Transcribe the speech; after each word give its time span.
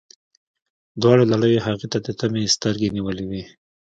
دواړو 1.01 1.23
لړیو 1.31 1.63
هغې 1.67 1.87
ته 1.93 1.97
د 2.05 2.07
طمعې 2.19 2.53
سترګې 2.55 2.87
نیولي 2.95 3.25
وې. 3.29 3.43